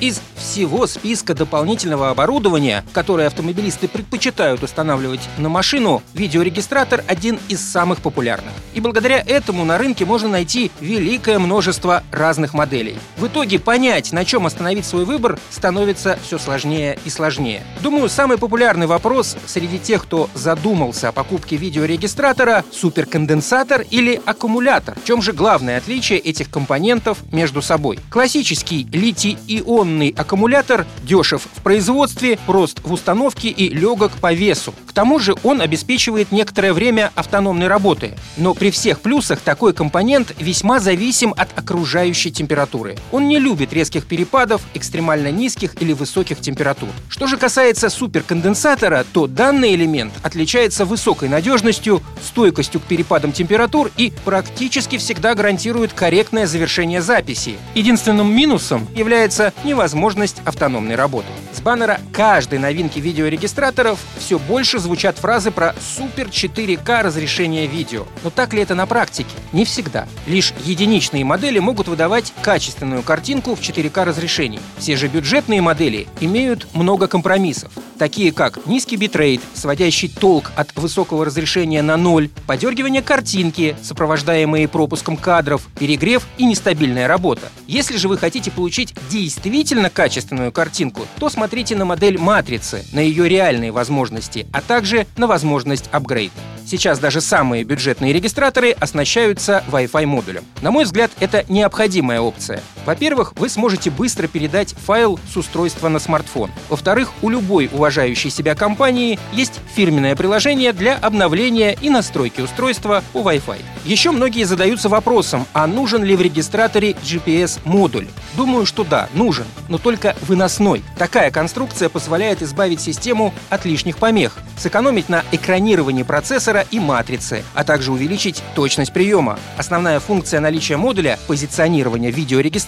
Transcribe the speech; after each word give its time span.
Из 0.00 0.20
всего 0.36 0.86
списка 0.86 1.34
дополнительного 1.34 2.10
оборудования, 2.10 2.84
которое 2.92 3.28
автомобилисты 3.28 3.88
предпочитают 3.88 4.62
устанавливать 4.62 5.20
на 5.38 5.48
машину, 5.48 6.02
видеорегистратор 6.12 7.02
один 7.06 7.38
из 7.48 7.60
самых 7.60 8.02
популярных. 8.02 8.52
И 8.74 8.80
благодаря 8.80 9.18
этому 9.18 9.64
на 9.64 9.78
рынке 9.78 10.04
можно 10.04 10.28
найти 10.28 10.70
великое 10.80 11.38
множество 11.38 12.02
разных 12.12 12.52
моделей. 12.52 12.98
В 13.16 13.26
итоге 13.26 13.58
понять, 13.58 14.12
на 14.12 14.26
чем 14.26 14.44
остановить 14.44 14.84
свой 14.84 15.06
выбор, 15.06 15.38
становится 15.50 16.18
все 16.22 16.38
сложнее 16.38 16.98
и 17.06 17.10
сложнее. 17.10 17.62
Думаю, 17.80 18.10
самый 18.10 18.36
популярный 18.36 18.86
вопрос 18.86 19.34
среди 19.46 19.78
тех, 19.78 20.02
кто 20.02 20.28
задумался 20.34 21.08
о 21.08 21.12
покупке 21.12 21.56
видеорегистратора– 21.56 22.64
суперконденсатор 22.70 23.84
или 23.90 24.20
аккумулятор. 24.26 24.98
В 25.02 25.06
чем 25.06 25.22
же 25.22 25.32
главное 25.32 25.78
отличие 25.78 26.18
этих 26.18 26.50
компонентов 26.50 27.18
между 27.32 27.62
собой? 27.62 27.98
Классический 28.10 28.86
литий-ион 28.92 29.85
Ионный 29.86 30.12
аккумулятор 30.18 30.84
дешев 31.04 31.46
в 31.54 31.62
производстве, 31.62 32.40
прост 32.44 32.80
в 32.82 32.92
установке 32.92 33.50
и 33.50 33.68
легок 33.68 34.10
по 34.20 34.32
весу. 34.32 34.74
Тому 34.96 35.18
же 35.18 35.34
он 35.44 35.60
обеспечивает 35.60 36.32
некоторое 36.32 36.72
время 36.72 37.12
автономной 37.14 37.68
работы. 37.68 38.14
Но 38.38 38.54
при 38.54 38.70
всех 38.70 39.00
плюсах 39.00 39.40
такой 39.40 39.74
компонент 39.74 40.34
весьма 40.38 40.80
зависим 40.80 41.34
от 41.36 41.56
окружающей 41.56 42.32
температуры. 42.32 42.96
Он 43.12 43.28
не 43.28 43.38
любит 43.38 43.72
резких 43.72 44.06
перепадов, 44.06 44.62
экстремально 44.74 45.30
низких 45.30 45.80
или 45.80 45.92
высоких 45.92 46.40
температур. 46.40 46.88
Что 47.08 47.26
же 47.26 47.36
касается 47.36 47.90
суперконденсатора, 47.90 49.04
то 49.12 49.26
данный 49.26 49.74
элемент 49.74 50.14
отличается 50.22 50.84
высокой 50.84 51.28
надежностью, 51.28 52.02
стойкостью 52.24 52.80
к 52.80 52.84
перепадам 52.84 53.32
температур 53.32 53.92
и 53.96 54.12
практически 54.24 54.96
всегда 54.96 55.34
гарантирует 55.34 55.92
корректное 55.92 56.46
завершение 56.46 57.02
записи. 57.02 57.56
Единственным 57.74 58.34
минусом 58.34 58.88
является 58.96 59.52
невозможность 59.62 60.16
возможность 60.16 60.40
автономной 60.44 60.94
работы. 60.94 61.28
Баннера 61.66 61.98
каждой 62.12 62.60
новинки 62.60 63.00
видеорегистраторов 63.00 63.98
все 64.18 64.38
больше 64.38 64.78
звучат 64.78 65.18
фразы 65.18 65.50
про 65.50 65.74
супер 65.80 66.28
4К 66.28 67.02
разрешение 67.02 67.66
видео. 67.66 68.06
Но 68.22 68.30
так 68.30 68.54
ли 68.54 68.62
это 68.62 68.76
на 68.76 68.86
практике? 68.86 69.30
Не 69.50 69.64
всегда. 69.64 70.06
Лишь 70.28 70.54
единичные 70.64 71.24
модели 71.24 71.58
могут 71.58 71.88
выдавать 71.88 72.32
качественную 72.40 73.02
картинку 73.02 73.56
в 73.56 73.60
4К 73.60 74.04
разрешении. 74.04 74.60
Все 74.78 74.96
же 74.96 75.08
бюджетные 75.08 75.60
модели 75.60 76.06
имеют 76.20 76.72
много 76.72 77.08
компромиссов 77.08 77.72
такие 77.96 78.32
как 78.32 78.66
низкий 78.66 78.96
битрейт, 78.96 79.40
сводящий 79.54 80.08
толк 80.08 80.52
от 80.56 80.74
высокого 80.76 81.24
разрешения 81.24 81.82
на 81.82 81.96
ноль, 81.96 82.30
подергивание 82.46 83.02
картинки, 83.02 83.76
сопровождаемые 83.82 84.68
пропуском 84.68 85.16
кадров, 85.16 85.66
перегрев 85.78 86.26
и 86.38 86.44
нестабильная 86.44 87.08
работа. 87.08 87.50
Если 87.66 87.96
же 87.96 88.08
вы 88.08 88.18
хотите 88.18 88.50
получить 88.50 88.94
действительно 89.10 89.90
качественную 89.90 90.52
картинку, 90.52 91.02
то 91.18 91.28
смотрите 91.28 91.76
на 91.76 91.84
модель 91.84 92.18
матрицы, 92.18 92.84
на 92.92 93.00
ее 93.00 93.28
реальные 93.28 93.72
возможности, 93.72 94.46
а 94.52 94.60
также 94.60 95.06
на 95.16 95.26
возможность 95.26 95.88
апгрейда. 95.92 96.34
Сейчас 96.66 96.98
даже 96.98 97.20
самые 97.20 97.62
бюджетные 97.62 98.12
регистраторы 98.12 98.72
оснащаются 98.72 99.62
Wi-Fi 99.70 100.04
модулем. 100.04 100.44
На 100.62 100.72
мой 100.72 100.84
взгляд, 100.84 101.12
это 101.20 101.44
необходимая 101.48 102.20
опция. 102.20 102.60
Во-первых, 102.86 103.32
вы 103.36 103.48
сможете 103.48 103.90
быстро 103.90 104.28
передать 104.28 104.72
файл 104.72 105.18
с 105.30 105.36
устройства 105.36 105.88
на 105.88 105.98
смартфон. 105.98 106.50
Во-вторых, 106.70 107.12
у 107.20 107.28
любой 107.28 107.68
уважающей 107.72 108.30
себя 108.30 108.54
компании 108.54 109.18
есть 109.32 109.60
фирменное 109.74 110.14
приложение 110.14 110.72
для 110.72 110.94
обновления 110.96 111.76
и 111.82 111.90
настройки 111.90 112.40
устройства 112.40 113.02
по 113.12 113.18
Wi-Fi. 113.18 113.58
Еще 113.84 114.12
многие 114.12 114.44
задаются 114.44 114.88
вопросом, 114.88 115.46
а 115.52 115.66
нужен 115.66 116.04
ли 116.04 116.14
в 116.14 116.22
регистраторе 116.22 116.92
GPS-модуль? 116.92 118.08
Думаю, 118.36 118.66
что 118.66 118.84
да, 118.84 119.08
нужен, 119.14 119.46
но 119.68 119.78
только 119.78 120.16
выносной. 120.22 120.82
Такая 120.98 121.30
конструкция 121.30 121.88
позволяет 121.88 122.42
избавить 122.42 122.80
систему 122.80 123.34
от 123.48 123.64
лишних 123.64 123.98
помех, 123.98 124.38
сэкономить 124.58 125.08
на 125.08 125.24
экранировании 125.32 126.02
процессора 126.02 126.66
и 126.70 126.78
матрицы, 126.78 127.44
а 127.54 127.64
также 127.64 127.92
увеличить 127.92 128.42
точность 128.54 128.92
приема. 128.92 129.38
Основная 129.56 130.00
функция 130.00 130.40
наличия 130.40 130.76
модуля 130.76 131.18
позиционирования 131.26 132.12
в 132.12 132.16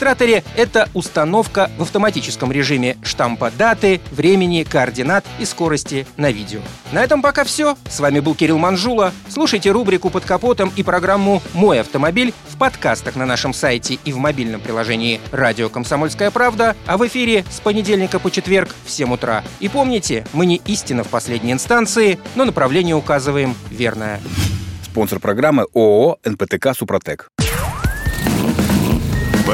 видеорегистраторе— 0.08 0.44
это 0.56 0.88
установка 0.94 1.70
в 1.76 1.82
автоматическом 1.82 2.52
режиме 2.52 2.96
штампа 3.02 3.50
даты, 3.50 4.00
времени, 4.10 4.64
координат 4.64 5.24
и 5.38 5.44
скорости 5.44 6.06
на 6.16 6.30
видео. 6.30 6.60
На 6.92 7.02
этом 7.02 7.22
пока 7.22 7.44
все. 7.44 7.76
С 7.88 8.00
вами 8.00 8.20
был 8.20 8.34
Кирилл 8.34 8.58
Манжула. 8.58 9.12
Слушайте 9.28 9.70
рубрику 9.70 10.10
«Под 10.10 10.24
капотом» 10.24 10.72
и 10.76 10.82
программу 10.82 11.42
«Мой 11.52 11.80
автомобиль» 11.80 12.32
в 12.48 12.56
подкастах 12.56 13.16
на 13.16 13.26
нашем 13.26 13.52
сайте 13.52 13.98
и 14.04 14.12
в 14.12 14.18
мобильном 14.18 14.60
приложении 14.60 15.20
«Радио 15.30 15.68
Комсомольская 15.68 16.30
правда», 16.30 16.76
а 16.86 16.96
в 16.96 17.06
эфире 17.06 17.44
с 17.50 17.60
понедельника 17.60 18.18
по 18.18 18.30
четверг 18.30 18.74
в 18.84 18.90
7 18.90 19.12
утра. 19.12 19.44
И 19.60 19.68
помните, 19.68 20.26
мы 20.32 20.46
не 20.46 20.56
истина 20.66 21.04
в 21.04 21.08
последней 21.08 21.52
инстанции, 21.52 22.18
но 22.34 22.44
направление 22.44 22.94
указываем 22.94 23.54
верное. 23.70 24.20
Спонсор 24.84 25.20
программы 25.20 25.66
ООО 25.74 26.18
«НПТК 26.24 26.74
Супротек». 26.74 27.30